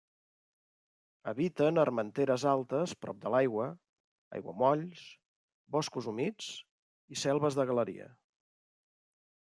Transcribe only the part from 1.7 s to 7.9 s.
armenteres altes prop de l'aigua, aiguamolls, boscos humits i selves de